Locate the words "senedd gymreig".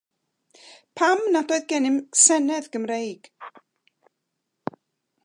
2.23-3.31